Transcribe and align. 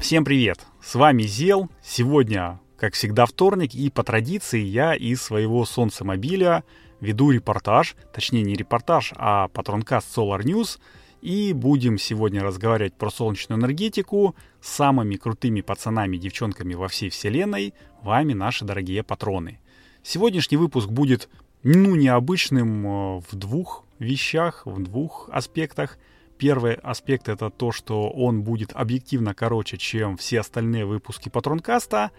Всем 0.00 0.24
привет! 0.24 0.66
С 0.82 0.94
вами 0.94 1.24
Зел. 1.24 1.68
Сегодня, 1.82 2.58
как 2.78 2.94
всегда, 2.94 3.26
вторник, 3.26 3.74
и 3.74 3.90
по 3.90 4.02
традиции 4.02 4.58
я 4.58 4.94
из 4.94 5.20
своего 5.20 5.66
солнцемобиля 5.66 6.64
веду 7.00 7.30
репортаж, 7.30 7.96
точнее 8.10 8.42
не 8.42 8.54
репортаж, 8.54 9.12
а 9.16 9.48
патронкаст 9.48 10.16
Solar 10.16 10.40
News, 10.40 10.78
и 11.20 11.52
будем 11.52 11.98
сегодня 11.98 12.42
разговаривать 12.42 12.94
про 12.94 13.10
солнечную 13.10 13.60
энергетику 13.60 14.34
с 14.62 14.70
самыми 14.70 15.16
крутыми 15.16 15.60
пацанами 15.60 16.16
и 16.16 16.20
девчонками 16.20 16.72
во 16.72 16.88
всей 16.88 17.10
вселенной, 17.10 17.74
вами, 18.00 18.32
наши 18.32 18.64
дорогие 18.64 19.02
патроны. 19.02 19.60
Сегодняшний 20.02 20.56
выпуск 20.56 20.88
будет, 20.88 21.28
ну, 21.62 21.94
необычным 21.94 22.86
э, 22.86 23.20
в 23.30 23.36
двух 23.36 23.84
вещах, 23.98 24.62
в 24.64 24.82
двух 24.82 25.28
аспектах– 25.30 25.98
Первый 26.40 26.72
аспект 26.76 27.28
это 27.28 27.50
то, 27.50 27.70
что 27.70 28.08
он 28.08 28.42
будет 28.42 28.72
объективно 28.72 29.34
короче, 29.34 29.76
чем 29.76 30.16
все 30.16 30.40
остальные 30.40 30.86
выпуски 30.86 31.28
Патронкаста. 31.28 32.12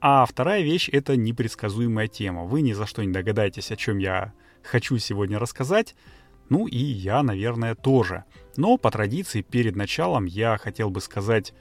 А 0.00 0.26
вторая 0.26 0.62
вещь— 0.62 0.88
это 0.92 1.16
непредсказуемая 1.16 2.08
тема. 2.08 2.42
Вы 2.42 2.62
ни 2.62 2.72
за 2.72 2.86
что 2.86 3.04
не 3.04 3.12
догадаетесь, 3.12 3.70
о 3.70 3.76
чем 3.76 3.98
я 3.98 4.32
хочу 4.64 4.98
сегодня 4.98 5.38
рассказать. 5.38 5.94
Ну 6.48 6.66
и 6.66 6.76
я, 6.76 7.22
наверное, 7.22 7.76
тоже. 7.76 8.24
Но 8.56 8.78
по 8.78 8.90
традиции 8.90 9.42
перед 9.42 9.76
началом 9.76 10.24
я 10.24 10.58
хотел 10.58 10.90
бы 10.90 11.00
сказать, 11.00 11.54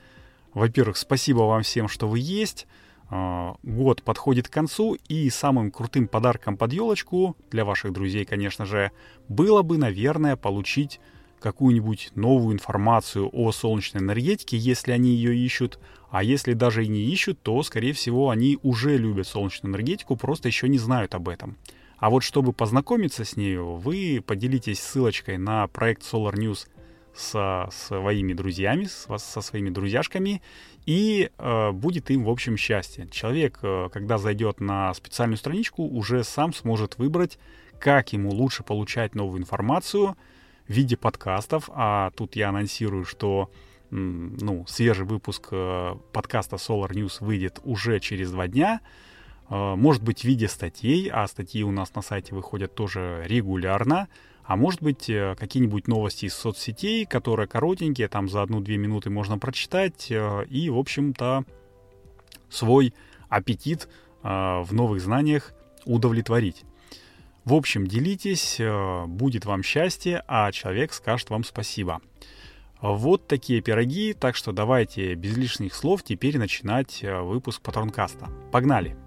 во-первых, 0.55 0.97
спасибо 0.97 1.41
вам 1.41 1.61
всем, 1.61 1.87
что 1.87 2.07
вы 2.07 2.17
есть. 2.17 2.65
А, 3.11 3.57
год 3.61 4.01
подходит 4.01 4.47
к 4.47 4.53
концу, 4.53 4.97
и 5.07 5.29
самым 5.29 5.69
крутым 5.69 6.07
подарком 6.07 6.57
под 6.57 6.73
елочку, 6.73 7.37
для 7.51 7.63
ваших 7.63 7.93
друзей, 7.93 8.25
конечно 8.25 8.65
же, 8.65 8.91
было 9.29 9.61
бы, 9.61 9.77
наверное, 9.77 10.35
получить 10.35 10.99
какую-нибудь 11.39 12.11
новую 12.15 12.53
информацию 12.53 13.29
о 13.31 13.51
солнечной 13.51 14.03
энергетике, 14.03 14.57
если 14.57 14.91
они 14.91 15.09
ее 15.11 15.35
ищут. 15.35 15.79
А 16.09 16.23
если 16.23 16.53
даже 16.53 16.85
и 16.85 16.87
не 16.87 17.03
ищут, 17.11 17.41
то, 17.41 17.61
скорее 17.63 17.93
всего, 17.93 18.29
они 18.29 18.57
уже 18.63 18.97
любят 18.97 19.27
солнечную 19.27 19.71
энергетику, 19.71 20.15
просто 20.15 20.47
еще 20.47 20.69
не 20.69 20.77
знают 20.77 21.15
об 21.15 21.29
этом. 21.29 21.57
А 21.97 22.09
вот 22.09 22.23
чтобы 22.23 22.53
познакомиться 22.53 23.25
с 23.25 23.35
нею, 23.35 23.75
вы 23.75 24.23
поделитесь 24.25 24.79
ссылочкой 24.79 25.37
на 25.37 25.67
проект 25.67 26.03
Solar 26.03 26.33
News 26.33 26.67
со 27.15 27.69
своими 27.71 28.33
друзьями, 28.33 28.85
со, 28.85 29.41
своими 29.41 29.71
друзьяшками, 29.71 30.41
и 30.85 31.31
э, 31.37 31.71
будет 31.71 32.11
им, 32.11 32.23
в 32.23 32.29
общем, 32.29 32.55
счастье. 32.55 33.07
Человек, 33.09 33.59
э, 33.63 33.89
когда 33.91 34.19
зайдет 34.19 34.59
на 34.59 34.93
специальную 34.93 35.37
страничку, 35.37 35.83
уже 35.83 36.23
сам 36.23 36.53
сможет 36.53 36.99
выбрать, 36.99 37.39
как 37.79 38.13
ему 38.13 38.29
лучше 38.29 38.63
получать 38.63 39.15
новую 39.15 39.41
информацию— 39.41 40.15
в 40.67 40.71
виде 40.71 40.97
подкастов, 40.97 41.69
а 41.73 42.11
тут 42.11 42.35
я 42.35 42.49
анонсирую, 42.49 43.05
что 43.05 43.49
ну, 43.89 44.65
свежий 44.67 45.05
выпуск 45.05 45.47
э, 45.51 45.95
подкаста 46.11 46.57
Solar 46.57 46.91
News 46.91 47.23
выйдет 47.23 47.61
уже 47.63 47.99
через 47.99 48.31
два 48.31 48.47
дня. 48.47 48.81
Э, 49.49 49.75
может 49.75 50.03
быть, 50.03 50.21
в 50.21 50.23
виде 50.25 50.47
статей, 50.47 51.09
а 51.09 51.25
статьи 51.27 51.63
у 51.63 51.71
нас 51.71 51.95
на 51.95 52.01
сайте 52.01 52.35
выходят 52.35 52.75
тоже 52.75 53.23
регулярно. 53.25 54.09
А 54.43 54.55
может 54.55 54.81
быть, 54.81 55.09
э, 55.09 55.35
какие-нибудь 55.39 55.87
новости 55.87 56.25
из 56.25 56.33
соцсетей, 56.33 57.05
которые 57.05 57.47
коротенькие, 57.47 58.09
там 58.09 58.27
за 58.27 58.41
одну-две 58.41 58.77
минуты 58.77 59.09
можно 59.09 59.37
прочитать 59.37 60.11
и, 60.11 60.69
в 60.69 60.77
общем-то, 60.77 61.45
свой 62.49 62.93
аппетит 63.29 63.89
в 64.23 64.67
новых 64.71 64.99
знаниях 65.01 65.53
удовлетворить. 65.85 66.65
В 67.47 67.53
общем, 67.53 67.87
делитесь, 67.87 68.57
э, 68.59 69.05
будет 69.05 69.45
вам 69.45 69.63
счастье, 69.63 70.21
а 70.27 70.51
человек 70.51 70.91
скажет 70.91 71.29
вам 71.29 71.45
спасибо. 71.45 72.01
Вот 72.81 73.25
такие 73.25 73.61
пироги, 73.61 74.11
так 74.11 74.35
что 74.35 74.51
давайте 74.51 75.13
без 75.13 75.37
лишних 75.37 75.73
слов 75.73 76.03
теперь 76.03 76.37
начинать 76.37 77.01
э, 77.05 77.21
выпуск 77.21 77.61
Патронкаста. 77.61 78.27
Погнали! 78.51 78.97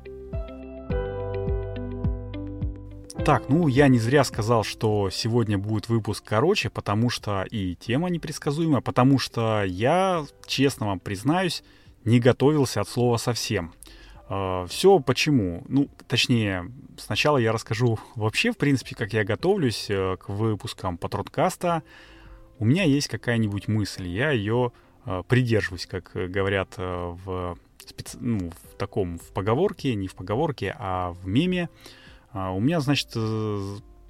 Так, 3.26 3.50
ну 3.50 3.68
я 3.68 3.88
не 3.88 3.98
зря 3.98 4.24
сказал, 4.24 4.64
что 4.64 5.10
сегодня 5.10 5.58
будет 5.58 5.90
выпуск 5.90 6.24
короче, 6.26 6.70
потому 6.70 7.10
что 7.10 7.42
и 7.42 7.74
тема 7.74 8.08
непредсказуемая, 8.08 8.80
потому 8.80 9.18
что 9.18 9.64
я, 9.64 10.24
честно 10.46 10.86
вам 10.86 10.98
признаюсь, 10.98 11.62
не 12.06 12.18
готовился 12.20 12.80
от 12.80 12.88
слова 12.88 13.18
совсем. 13.18 13.74
А, 14.30 14.64
Все 14.68 15.00
почему? 15.00 15.64
Ну, 15.68 15.88
точнее, 16.06 16.70
сначала 16.96 17.36
я 17.36 17.52
расскажу 17.52 17.98
вообще, 18.14 18.52
в 18.52 18.56
принципе, 18.56 18.94
как 18.94 19.12
я 19.12 19.24
готовлюсь 19.24 19.86
э, 19.90 20.16
к 20.18 20.28
выпускам 20.28 20.96
Патронкаста. 20.96 21.82
У 22.60 22.64
меня 22.64 22.84
есть 22.84 23.08
какая-нибудь 23.08 23.66
мысль, 23.66 24.06
я 24.06 24.30
ее 24.30 24.70
э, 25.04 25.24
придерживаюсь, 25.26 25.86
как 25.86 26.12
говорят 26.14 26.74
э, 26.76 27.16
в, 27.24 27.58
специ... 27.84 28.18
ну, 28.20 28.50
в 28.50 28.76
таком, 28.76 29.18
в 29.18 29.32
поговорке, 29.32 29.96
не 29.96 30.06
в 30.06 30.14
поговорке, 30.14 30.76
а 30.78 31.10
в 31.10 31.26
меме. 31.26 31.68
А, 32.32 32.52
у 32.52 32.60
меня, 32.60 32.78
значит, 32.78 33.08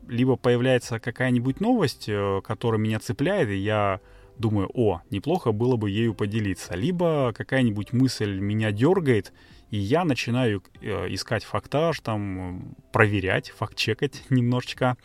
либо 0.06 0.37
появляется 0.37 1.00
какая-нибудь 1.00 1.60
новость, 1.60 2.10
которая 2.44 2.78
меня 2.78 2.98
цепляет, 2.98 3.48
и 3.48 3.56
я 3.56 4.00
думаю, 4.37 4.69
о, 4.75 5.00
неплохо 5.10 5.52
было 5.52 5.76
бы 5.76 5.88
ею 5.88 6.12
поделиться. 6.12 6.75
Либо 6.75 7.32
какая-нибудь 7.34 7.94
мысль 7.94 8.38
меня 8.38 8.72
дергает, 8.72 9.32
и 9.70 9.78
я 9.78 10.04
начинаю 10.04 10.62
э, 10.81 11.06
искать 11.14 11.44
фактаж, 11.44 12.00
там, 12.00 12.75
проверять, 12.92 13.50
факт-чекать 13.50 14.22
немножечко. 14.31 14.97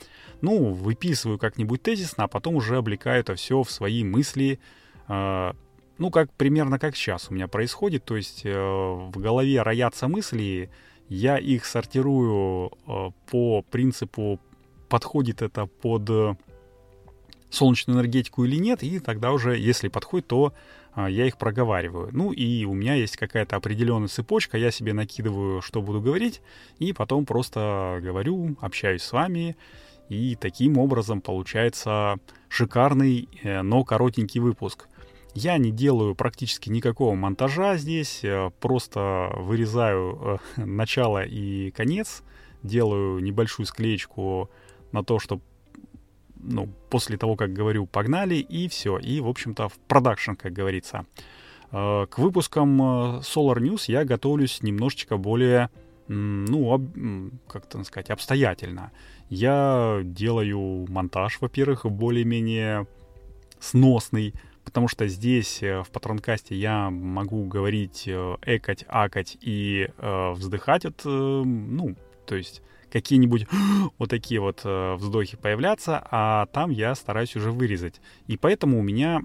Ну, 0.42 0.74
выписываю 0.74 1.38
как-нибудь 1.38 1.84
тезисно, 1.84 2.26
а 2.26 2.28
потом 2.28 2.56
уже 2.56 2.78
облекаю 2.78 3.20
это 3.20 3.36
все 3.36 3.62
в 3.62 3.70
свои 3.70 4.04
мысли. 4.04 4.60
Э, 5.08 5.54
ну, 5.98 6.10
как 6.10 6.32
примерно 6.34 6.80
как 6.80 6.96
сейчас 6.96 7.30
у 7.30 7.34
меня 7.34 7.48
происходит. 7.48 8.06
То 8.06 8.18
есть 8.18 8.42
э, 8.44 8.52
в 8.54 9.18
голове 9.18 9.62
роятся 9.62 10.08
мысли, 10.08 10.70
я 11.10 11.38
их 11.38 11.66
сортирую 11.66 12.72
по 13.30 13.62
принципу, 13.62 14.40
подходит 14.90 15.44
это 15.44 15.68
под 15.68 16.38
солнечную 17.52 17.98
энергетику 18.00 18.44
или 18.44 18.56
нет, 18.58 18.82
и 18.82 19.00
тогда 19.00 19.32
уже, 19.32 19.56
если 19.58 19.88
подходит, 19.88 20.28
то 20.28 20.54
я 20.96 21.28
их 21.28 21.38
проговариваю. 21.38 22.10
Ну 22.12 22.32
и 22.32 22.66
у 22.66 22.74
меня 22.74 22.96
есть 22.96 23.18
какая-то 23.18 23.56
определенная 23.56 24.08
цепочка, 24.08 24.58
я 24.58 24.72
себе 24.72 24.94
накидываю, 24.94 25.62
что 25.62 25.82
буду 25.82 26.02
говорить, 26.02 26.42
и 26.80 26.94
потом 26.94 27.26
просто 27.26 28.00
говорю, 28.02 28.56
общаюсь 28.62 29.04
с 29.04 29.12
вами, 29.12 29.58
и 30.10 30.36
таким 30.40 30.78
образом 30.78 31.22
получается 31.22 32.18
шикарный, 32.48 33.28
э, 33.44 33.62
но 33.62 33.84
коротенький 33.84 34.40
выпуск. 34.40 34.88
Я 35.34 35.58
не 35.58 35.72
делаю 35.72 36.16
практически 36.16 36.70
никакого 36.70 37.16
монтажа 37.16 37.76
здесь, 37.78 38.24
э, 38.24 38.52
просто 38.60 39.32
вырезаю 39.36 40.40
э, 40.58 40.62
начало 40.66 41.24
и 41.24 41.72
конец, 41.72 42.24
делаю 42.64 43.20
небольшую 43.20 43.66
склеечку 43.66 44.50
на 44.92 45.04
то, 45.04 45.20
чтобы 45.20 45.42
ну, 46.46 46.70
после 46.90 47.18
того, 47.18 47.36
как 47.36 47.54
говорю, 47.54 47.86
погнали, 47.86 48.36
и 48.36 48.68
все. 48.68 48.98
И, 48.98 49.20
в 49.20 49.28
общем-то, 49.28 49.70
в 49.70 49.78
продакшн, 49.88 50.34
как 50.34 50.54
говорится. 50.54 51.06
Э, 51.72 52.06
к 52.10 52.18
выпускам 52.18 52.82
э, 52.82 52.86
Solar 53.20 53.58
News 53.58 53.86
я 53.88 54.06
готовлюсь 54.06 54.62
немножечко 54.62 55.18
более, 55.18 55.70
ну, 56.08 57.32
как 57.48 57.66
это 57.66 57.84
сказать, 57.84 58.10
обстоятельно. 58.10 58.92
Я 59.30 60.02
делаю 60.04 60.86
монтаж, 60.90 61.40
во-первых, 61.42 61.86
более-менее 61.86 62.88
сносный, 63.60 64.34
потому 64.64 64.88
что 64.88 65.08
здесь 65.08 65.64
э, 65.64 65.84
в 65.84 65.90
патронкасте 65.90 66.56
я 66.56 66.90
могу 66.90 67.46
говорить, 67.46 68.08
экать, 68.08 68.86
акать 68.88 69.38
и 69.42 69.90
э, 69.98 70.32
вздыхать 70.32 70.86
от, 70.86 71.02
э, 71.06 71.10
ну, 71.10 71.96
то 72.26 72.36
есть 72.36 72.62
какие-нибудь 72.96 73.46
вот 73.98 74.10
такие 74.10 74.40
вот 74.40 74.62
э, 74.64 74.96
вздохи 74.96 75.36
появляться, 75.36 76.02
а 76.12 76.46
там 76.46 76.70
я 76.70 76.96
стараюсь 76.96 77.36
уже 77.36 77.52
вырезать. 77.52 78.00
И 78.28 78.38
поэтому 78.38 78.80
у 78.80 78.82
меня, 78.82 79.22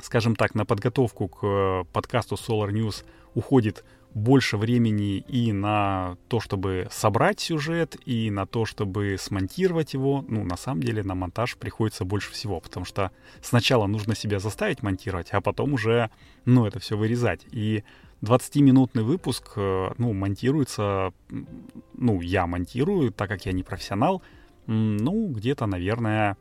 скажем 0.00 0.34
так, 0.34 0.56
на 0.56 0.64
подготовку 0.64 1.28
к 1.28 1.46
э, 1.46 1.84
подкасту 1.92 2.34
Solar 2.34 2.72
News 2.72 3.04
уходит 3.34 3.84
больше 4.12 4.56
времени 4.56 5.18
и 5.18 5.52
на 5.52 6.16
то, 6.28 6.40
чтобы 6.40 6.88
собрать 6.90 7.38
сюжет, 7.38 7.96
и 8.06 8.28
на 8.30 8.44
то, 8.44 8.64
чтобы 8.64 9.16
смонтировать 9.20 9.94
его. 9.94 10.24
Ну, 10.28 10.42
на 10.42 10.56
самом 10.56 10.82
деле, 10.82 11.04
на 11.04 11.14
монтаж 11.14 11.56
приходится 11.56 12.04
больше 12.04 12.32
всего, 12.32 12.60
потому 12.60 12.84
что 12.84 13.12
сначала 13.40 13.86
нужно 13.86 14.16
себя 14.16 14.40
заставить 14.40 14.82
монтировать, 14.82 15.30
а 15.30 15.40
потом 15.40 15.74
уже, 15.74 16.10
ну, 16.44 16.66
это 16.66 16.80
все 16.80 16.96
вырезать. 16.96 17.46
И 17.52 17.84
20-минутный 18.22 19.02
выпуск, 19.02 19.52
э, 19.56 19.90
ну, 19.98 20.12
монтируется, 20.12 21.12
ну, 21.94 22.20
я 22.20 22.46
монтирую, 22.46 23.12
так 23.12 23.28
как 23.28 23.46
я 23.46 23.52
не 23.52 23.62
профессионал, 23.62 24.22
ну, 24.66 25.28
где-то, 25.28 25.66
наверное, 25.66 26.36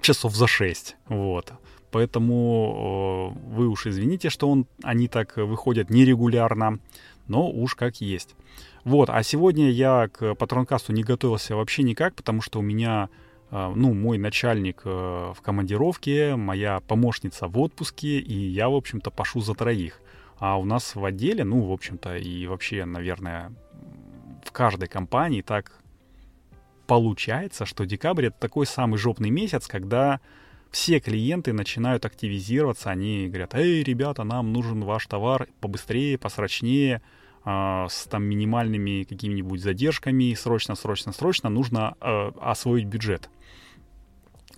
часов 0.00 0.34
за 0.34 0.46
6, 0.46 0.96
вот. 1.08 1.52
Поэтому 1.90 3.34
вы 3.48 3.68
уж 3.68 3.86
извините, 3.86 4.28
что 4.28 4.50
он, 4.50 4.66
они 4.82 5.08
так 5.08 5.36
выходят 5.36 5.88
нерегулярно, 5.88 6.78
но 7.26 7.50
уж 7.50 7.74
как 7.74 8.00
есть. 8.00 8.34
Вот, 8.84 9.10
а 9.10 9.22
сегодня 9.22 9.70
я 9.70 10.08
к 10.08 10.34
патронкасту 10.36 10.92
не 10.92 11.02
готовился 11.02 11.56
вообще 11.56 11.82
никак, 11.82 12.14
потому 12.14 12.40
что 12.40 12.60
у 12.60 12.62
меня 12.62 13.08
э, 13.50 13.72
ну, 13.74 13.92
мой 13.94 14.16
начальник 14.16 14.82
э, 14.84 14.88
в 14.88 15.40
командировке, 15.42 16.36
моя 16.36 16.80
помощница 16.86 17.48
в 17.48 17.58
отпуске, 17.58 18.20
и 18.20 18.34
я, 18.34 18.68
в 18.68 18.74
общем-то, 18.76 19.10
пошу 19.10 19.40
за 19.40 19.54
троих. 19.54 20.00
А 20.38 20.58
у 20.58 20.64
нас 20.64 20.94
в 20.94 21.04
отделе, 21.04 21.44
ну, 21.44 21.62
в 21.62 21.72
общем-то, 21.72 22.16
и 22.16 22.46
вообще, 22.46 22.84
наверное, 22.84 23.52
в 24.44 24.52
каждой 24.52 24.88
компании 24.88 25.42
так 25.42 25.80
получается, 26.86 27.66
что 27.66 27.84
декабрь 27.84 28.26
это 28.26 28.38
такой 28.38 28.66
самый 28.66 28.98
жопный 28.98 29.30
месяц, 29.30 29.66
когда 29.66 30.20
все 30.70 31.00
клиенты 31.00 31.52
начинают 31.52 32.04
активизироваться, 32.04 32.90
они 32.90 33.28
говорят, 33.28 33.54
эй, 33.54 33.82
ребята, 33.82 34.24
нам 34.24 34.52
нужен 34.52 34.84
ваш 34.84 35.06
товар 35.06 35.48
побыстрее, 35.60 36.18
посрочнее, 36.18 37.02
э, 37.44 37.86
с 37.88 38.04
там 38.04 38.24
минимальными 38.24 39.04
какими-нибудь 39.04 39.62
задержками, 39.62 40.34
срочно, 40.34 40.74
срочно, 40.74 41.12
срочно 41.12 41.48
нужно 41.48 41.96
э, 42.00 42.30
освоить 42.40 42.84
бюджет. 42.84 43.30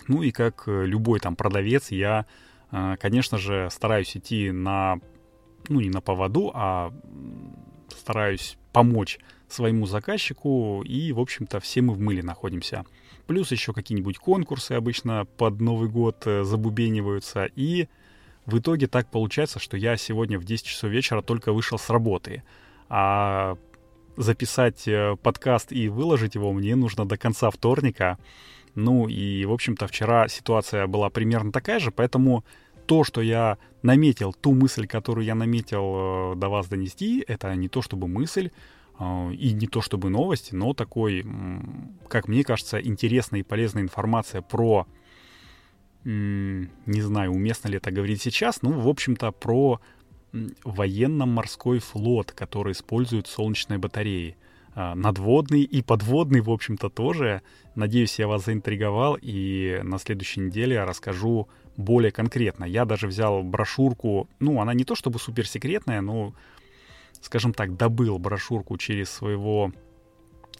Ну 0.07 0.23
и 0.23 0.31
как 0.31 0.63
любой 0.67 1.19
там 1.19 1.35
продавец, 1.35 1.91
я, 1.91 2.25
э, 2.71 2.95
конечно 2.99 3.37
же, 3.37 3.69
стараюсь 3.71 4.17
идти 4.17 4.51
на, 4.51 4.99
ну 5.69 5.79
не 5.79 5.89
на 5.89 6.01
поводу, 6.01 6.51
а 6.53 6.93
стараюсь 7.89 8.57
помочь 8.71 9.19
своему 9.47 9.85
заказчику, 9.85 10.83
и, 10.83 11.11
в 11.11 11.19
общем-то, 11.19 11.59
все 11.59 11.81
мы 11.81 11.93
в 11.93 11.99
мыле 11.99 12.23
находимся. 12.23 12.85
Плюс 13.27 13.51
еще 13.51 13.73
какие-нибудь 13.73 14.17
конкурсы 14.17 14.73
обычно 14.73 15.25
под 15.37 15.59
Новый 15.61 15.89
год 15.89 16.23
э, 16.25 16.43
забубениваются, 16.43 17.45
и 17.45 17.87
в 18.45 18.57
итоге 18.59 18.87
так 18.87 19.09
получается, 19.11 19.59
что 19.59 19.77
я 19.77 19.97
сегодня 19.97 20.39
в 20.39 20.43
10 20.43 20.65
часов 20.65 20.89
вечера 20.89 21.21
только 21.21 21.53
вышел 21.53 21.77
с 21.77 21.89
работы, 21.89 22.43
а 22.89 23.57
записать 24.17 24.87
э, 24.87 25.15
подкаст 25.21 25.71
и 25.71 25.89
выложить 25.89 26.35
его 26.35 26.51
мне 26.53 26.75
нужно 26.75 27.05
до 27.05 27.17
конца 27.17 27.49
вторника. 27.51 28.17
Ну 28.75 29.07
и, 29.07 29.45
в 29.45 29.51
общем-то, 29.51 29.87
вчера 29.87 30.27
ситуация 30.27 30.87
была 30.87 31.09
примерно 31.09 31.51
такая 31.51 31.79
же, 31.79 31.91
поэтому 31.91 32.43
то, 32.89 33.03
что 33.03 33.21
я 33.21 33.59
наметил, 33.83 34.33
ту 34.33 34.55
мысль, 34.55 34.87
которую 34.87 35.23
я 35.23 35.35
наметил 35.35 36.33
э, 36.33 36.35
до 36.35 36.49
вас 36.49 36.67
донести, 36.67 37.23
это 37.27 37.53
не 37.53 37.69
то 37.69 37.83
чтобы 37.83 38.07
мысль, 38.07 38.49
э, 38.99 39.33
и 39.33 39.53
не 39.53 39.67
то 39.67 39.81
чтобы 39.81 40.09
новости, 40.09 40.55
но 40.55 40.73
такой, 40.73 41.23
как 42.07 42.27
мне 42.27 42.43
кажется, 42.43 42.81
интересная 42.81 43.41
и 43.41 43.43
полезная 43.43 43.83
информация 43.83 44.41
про, 44.41 44.87
не 46.03 47.01
знаю, 47.01 47.31
уместно 47.31 47.67
ли 47.67 47.77
это 47.77 47.91
говорить 47.91 48.23
сейчас, 48.23 48.63
ну, 48.63 48.71
в 48.71 48.87
общем-то, 48.87 49.33
про 49.33 49.79
военно-морской 50.63 51.77
флот, 51.77 52.31
который 52.31 52.71
использует 52.71 53.27
солнечные 53.27 53.77
батареи. 53.77 54.35
А, 54.81 54.95
надводный 54.95 55.63
и 55.63 55.81
подводный, 55.81 56.39
в 56.39 56.49
общем-то, 56.49 56.89
тоже. 56.89 57.41
Надеюсь, 57.75 58.17
я 58.17 58.29
вас 58.29 58.45
заинтриговал, 58.45 59.17
и 59.21 59.81
на 59.83 59.99
следующей 59.99 60.39
неделе 60.39 60.81
расскажу 60.85 61.49
более 61.75 62.13
конкретно. 62.13 62.63
Я 62.63 62.85
даже 62.85 63.07
взял 63.07 63.43
брошюрку, 63.43 64.29
ну, 64.39 64.61
она 64.61 64.73
не 64.73 64.85
то 64.85 64.95
чтобы 64.95 65.19
суперсекретная, 65.19 65.99
но, 65.99 66.33
скажем 67.19 67.53
так, 67.53 67.75
добыл 67.75 68.19
брошюрку 68.19 68.77
через 68.77 69.09
своего 69.09 69.73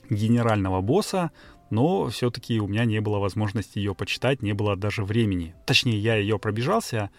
генерального 0.10 0.82
босса, 0.82 1.32
но 1.70 2.10
все-таки 2.10 2.60
у 2.60 2.68
меня 2.68 2.84
не 2.84 3.00
было 3.00 3.20
возможности 3.20 3.78
ее 3.78 3.96
почитать, 3.96 4.42
не 4.42 4.52
было 4.52 4.76
даже 4.76 5.06
времени. 5.06 5.56
Точнее, 5.66 5.98
я 5.98 6.18
ее 6.18 6.40
пробежался, 6.40 7.10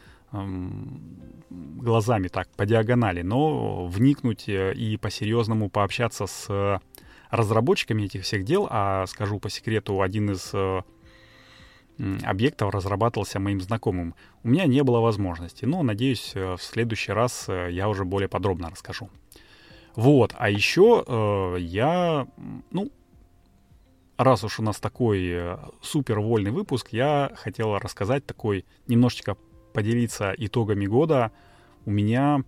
глазами 1.50 2.28
так, 2.28 2.48
по 2.56 2.66
диагонали, 2.66 3.22
но 3.22 3.86
вникнуть 3.86 4.48
э, 4.48 4.72
и 4.74 4.96
по-серьезному 4.96 5.68
пообщаться 5.68 6.26
с 6.26 6.80
разработчиками 7.30 8.02
этих 8.04 8.24
всех 8.24 8.44
дел, 8.44 8.66
а 8.70 9.06
скажу 9.06 9.38
по 9.38 9.50
секрету, 9.50 10.02
один 10.02 10.30
из 10.30 10.50
э, 10.52 10.82
объектов 12.22 12.74
разрабатывался 12.74 13.38
моим 13.38 13.60
знакомым. 13.60 14.14
У 14.42 14.48
меня 14.48 14.66
не 14.66 14.82
было 14.82 15.00
возможности, 15.00 15.64
но, 15.64 15.82
надеюсь, 15.82 16.32
э, 16.34 16.56
в 16.56 16.62
следующий 16.62 17.12
раз 17.12 17.48
я 17.48 17.88
уже 17.88 18.04
более 18.04 18.28
подробно 18.28 18.70
расскажу. 18.70 19.10
Вот, 19.96 20.34
а 20.38 20.50
еще 20.50 21.04
э, 21.06 21.56
я, 21.60 22.26
ну, 22.70 22.90
раз 24.16 24.44
уж 24.44 24.60
у 24.60 24.62
нас 24.62 24.78
такой 24.78 25.56
супер 25.80 26.20
вольный 26.20 26.50
выпуск, 26.50 26.88
я 26.92 27.30
хотел 27.36 27.78
рассказать 27.78 28.26
такой 28.26 28.64
немножечко 28.86 29.36
поделиться 29.72 30.34
итогами 30.36 30.86
года. 30.86 31.32
У 31.86 31.90
меня, 31.90 32.44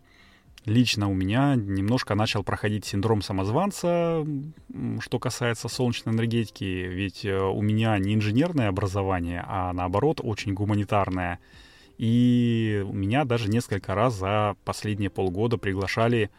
лично 0.64 1.10
у 1.10 1.14
меня 1.14 1.54
немножко 1.56 2.14
начал 2.14 2.42
проходить 2.42 2.84
синдром 2.84 3.22
самозванца, 3.22 4.24
что 5.00 5.18
касается 5.18 5.68
солнечной 5.68 6.14
энергетики, 6.14 6.64
ведь 6.64 7.24
э, 7.24 7.36
у 7.36 7.60
меня 7.62 7.98
не 7.98 8.14
инженерное 8.14 8.68
образование, 8.68 9.44
а 9.46 9.72
наоборот 9.72 10.20
очень 10.22 10.54
гуманитарное. 10.54 11.40
И 11.98 12.84
меня 12.90 13.24
даже 13.24 13.48
несколько 13.48 13.94
раз 13.94 14.14
за 14.14 14.56
последние 14.64 15.10
полгода 15.10 15.58
приглашали, 15.58 16.30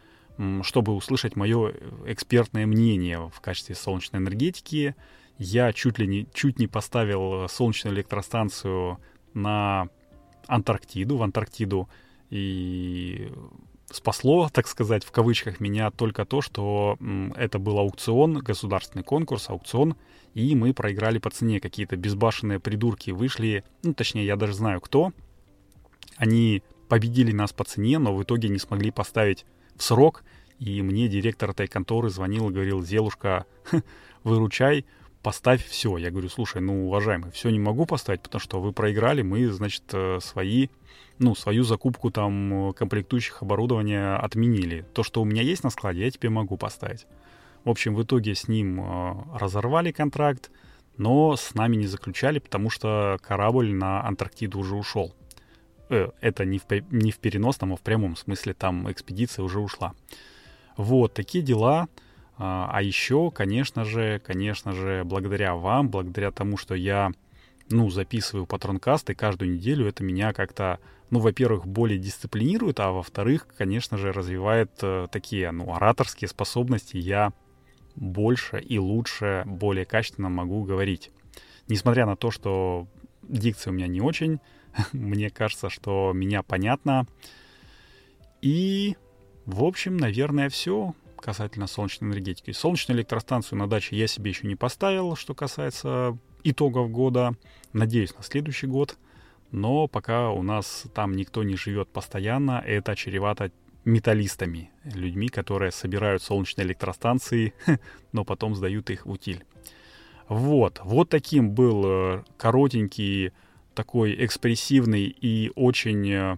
чтобы 0.62 0.94
услышать 0.94 1.36
мое 1.36 1.72
экспертное 2.06 2.66
мнение 2.66 3.30
в 3.32 3.40
качестве 3.40 3.74
солнечной 3.74 4.20
энергетики. 4.20 4.96
Я 5.38 5.72
чуть 5.72 5.98
ли 5.98 6.06
не, 6.06 6.26
чуть 6.34 6.58
не 6.58 6.66
поставил 6.66 7.48
солнечную 7.48 7.94
электростанцию 7.94 8.98
на 9.32 9.88
Антарктиду, 10.46 11.16
в 11.16 11.22
Антарктиду. 11.22 11.88
И 12.30 13.32
спасло, 13.94 14.48
так 14.52 14.66
сказать, 14.66 15.04
в 15.04 15.10
кавычках 15.10 15.60
меня 15.60 15.90
только 15.90 16.24
то, 16.24 16.40
что 16.40 16.98
это 17.36 17.58
был 17.58 17.78
аукцион, 17.78 18.38
государственный 18.38 19.04
конкурс, 19.04 19.48
аукцион, 19.48 19.96
и 20.34 20.54
мы 20.54 20.74
проиграли 20.74 21.18
по 21.18 21.30
цене. 21.30 21.60
Какие-то 21.60 21.96
безбашенные 21.96 22.60
придурки 22.60 23.10
вышли, 23.10 23.64
ну, 23.82 23.94
точнее, 23.94 24.26
я 24.26 24.36
даже 24.36 24.54
знаю 24.54 24.80
кто. 24.80 25.12
Они 26.16 26.62
победили 26.88 27.32
нас 27.32 27.52
по 27.52 27.64
цене, 27.64 27.98
но 27.98 28.14
в 28.14 28.22
итоге 28.22 28.48
не 28.48 28.58
смогли 28.58 28.90
поставить 28.90 29.46
в 29.76 29.82
срок, 29.82 30.22
и 30.58 30.82
мне 30.82 31.08
директор 31.08 31.50
этой 31.50 31.66
конторы 31.66 32.10
звонил 32.10 32.48
и 32.48 32.52
говорил, 32.52 32.82
Зелушка, 32.82 33.46
выручай, 34.24 34.86
поставь 35.24 35.66
все. 35.66 35.96
Я 35.96 36.10
говорю, 36.10 36.28
слушай, 36.28 36.60
ну, 36.60 36.86
уважаемый, 36.86 37.32
все 37.32 37.48
не 37.48 37.58
могу 37.58 37.86
поставить, 37.86 38.20
потому 38.20 38.40
что 38.40 38.60
вы 38.60 38.72
проиграли, 38.72 39.22
мы, 39.22 39.48
значит, 39.48 39.82
э, 39.92 40.18
свои, 40.20 40.68
ну, 41.18 41.34
свою 41.34 41.64
закупку 41.64 42.10
там 42.10 42.74
комплектующих 42.74 43.42
оборудования 43.42 44.16
отменили. 44.16 44.84
То, 44.92 45.02
что 45.02 45.22
у 45.22 45.24
меня 45.24 45.42
есть 45.42 45.64
на 45.64 45.70
складе, 45.70 46.04
я 46.04 46.10
тебе 46.10 46.28
могу 46.28 46.58
поставить. 46.58 47.06
В 47.64 47.70
общем, 47.70 47.94
в 47.94 48.02
итоге 48.02 48.34
с 48.34 48.48
ним 48.48 48.80
э, 48.80 49.14
разорвали 49.40 49.92
контракт, 49.92 50.50
но 50.98 51.34
с 51.36 51.54
нами 51.54 51.76
не 51.76 51.86
заключали, 51.86 52.38
потому 52.38 52.68
что 52.68 53.18
корабль 53.22 53.72
на 53.72 54.06
Антарктиду 54.06 54.58
уже 54.58 54.76
ушел. 54.76 55.14
Э, 55.88 56.10
это 56.20 56.44
не 56.44 56.58
в, 56.58 56.64
не 56.90 57.10
в 57.10 57.18
переносном, 57.18 57.72
а 57.72 57.76
в 57.76 57.80
прямом 57.80 58.16
смысле, 58.16 58.52
там 58.52 58.92
экспедиция 58.92 59.42
уже 59.42 59.58
ушла. 59.58 59.94
Вот, 60.76 61.14
такие 61.14 61.42
дела. 61.42 61.88
А, 62.36 62.68
а 62.72 62.82
еще, 62.82 63.30
конечно 63.30 63.84
же, 63.84 64.20
конечно 64.24 64.72
же, 64.72 65.04
благодаря 65.04 65.54
вам, 65.54 65.88
благодаря 65.88 66.30
тому, 66.30 66.56
что 66.56 66.74
я, 66.74 67.12
ну, 67.70 67.90
записываю 67.90 68.46
патронкасты 68.46 69.14
каждую 69.14 69.52
неделю, 69.52 69.86
это 69.86 70.02
меня 70.02 70.32
как-то, 70.32 70.80
ну, 71.10 71.20
во-первых, 71.20 71.66
более 71.66 71.98
дисциплинирует, 71.98 72.80
а 72.80 72.90
во-вторых, 72.90 73.46
конечно 73.56 73.98
же, 73.98 74.12
развивает 74.12 74.72
э, 74.82 75.06
такие, 75.12 75.50
ну, 75.52 75.72
ораторские 75.72 76.28
способности. 76.28 76.96
Я 76.96 77.32
больше 77.94 78.58
и 78.58 78.78
лучше, 78.78 79.44
более 79.46 79.84
качественно 79.84 80.28
могу 80.28 80.64
говорить. 80.64 81.12
Несмотря 81.68 82.04
на 82.04 82.16
то, 82.16 82.32
что 82.32 82.88
дикция 83.22 83.70
у 83.70 83.74
меня 83.74 83.86
не 83.86 84.00
очень, 84.00 84.40
мне 84.92 85.30
кажется, 85.30 85.70
что 85.70 86.12
меня 86.12 86.42
понятно. 86.42 87.06
И, 88.42 88.96
в 89.46 89.62
общем, 89.62 89.96
наверное, 89.96 90.48
все 90.48 90.94
касательно 91.24 91.66
солнечной 91.66 92.10
энергетики. 92.10 92.50
Солнечную 92.50 92.98
электростанцию 92.98 93.58
на 93.58 93.66
даче 93.66 93.96
я 93.96 94.06
себе 94.06 94.30
еще 94.30 94.46
не 94.46 94.56
поставил, 94.56 95.16
что 95.16 95.34
касается 95.34 96.18
итогов 96.42 96.90
года. 96.90 97.34
Надеюсь, 97.72 98.14
на 98.14 98.22
следующий 98.22 98.66
год. 98.66 98.98
Но 99.50 99.88
пока 99.88 100.30
у 100.30 100.42
нас 100.42 100.84
там 100.94 101.12
никто 101.12 101.42
не 101.42 101.56
живет 101.56 101.88
постоянно, 101.88 102.62
это 102.64 102.94
чревато 102.94 103.52
металлистами, 103.86 104.70
людьми, 104.84 105.28
которые 105.28 105.72
собирают 105.72 106.22
солнечные 106.22 106.66
электростанции, 106.66 107.54
но 108.12 108.24
потом 108.24 108.54
сдают 108.54 108.90
их 108.90 109.06
в 109.06 109.10
утиль. 109.10 109.44
Вот, 110.28 110.80
вот 110.84 111.08
таким 111.08 111.52
был 111.52 111.84
э, 111.86 112.24
коротенький, 112.36 113.32
такой 113.74 114.14
экспрессивный 114.24 115.04
и 115.04 115.52
очень, 115.54 116.10
э, 116.10 116.36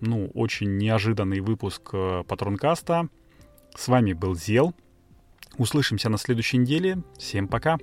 ну, 0.00 0.30
очень 0.34 0.76
неожиданный 0.76 1.40
выпуск 1.40 1.90
э, 1.92 2.24
Патронкаста. 2.26 3.08
С 3.76 3.88
вами 3.88 4.12
был 4.12 4.34
Зел. 4.34 4.74
Услышимся 5.58 6.08
на 6.08 6.18
следующей 6.18 6.58
неделе. 6.58 7.02
Всем 7.18 7.48
пока. 7.48 7.78